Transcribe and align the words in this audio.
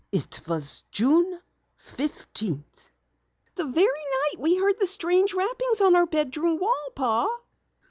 "It 0.11 0.41
was 0.47 0.81
June 0.91 1.39
fifteenth." 1.75 2.89
"The 3.53 3.65
very 3.65 3.83
night 3.85 4.39
we 4.39 4.55
heard 4.57 4.79
the 4.79 4.87
strange 4.87 5.35
rappings 5.35 5.79
on 5.79 5.95
our 5.95 6.07
bedroom 6.07 6.57
wall, 6.57 6.89
Pa." 6.95 7.27